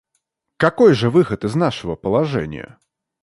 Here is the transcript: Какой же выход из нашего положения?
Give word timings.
Какой 0.57 0.95
же 0.95 1.11
выход 1.11 1.43
из 1.43 1.53
нашего 1.53 1.95
положения? 1.95 2.79